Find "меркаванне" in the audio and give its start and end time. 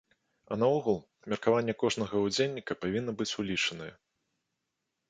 1.33-1.75